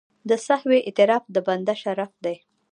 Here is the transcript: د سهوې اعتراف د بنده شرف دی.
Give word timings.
د 0.29 0.31
سهوې 0.45 0.79
اعتراف 0.87 1.23
د 1.35 1.37
بنده 1.47 1.75
شرف 1.83 2.11
دی. 2.23 2.35